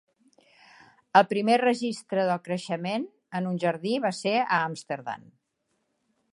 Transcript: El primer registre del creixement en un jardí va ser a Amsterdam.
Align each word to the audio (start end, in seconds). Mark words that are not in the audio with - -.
El 1.19 1.27
primer 1.33 1.57
registre 1.63 2.23
del 2.29 2.41
creixement 2.49 3.05
en 3.41 3.51
un 3.53 3.61
jardí 3.67 3.95
va 4.07 4.15
ser 4.23 4.35
a 4.43 4.61
Amsterdam. 4.71 5.33